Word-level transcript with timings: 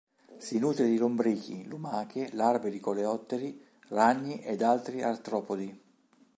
Si 0.39 0.57
nutre 0.57 0.87
di 0.87 0.97
lombrichi, 0.97 1.63
lumache, 1.67 2.31
larve 2.33 2.71
di 2.71 2.79
coleotteri, 2.79 3.63
ragni 3.89 4.41
ed 4.41 4.63
altri 4.63 5.03
artropodi. 5.03 5.79